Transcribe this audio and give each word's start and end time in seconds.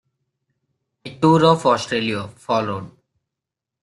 A 1.05 1.19
tour 1.19 1.45
of 1.45 1.63
Australia 1.67 2.27
followed. 2.29 2.89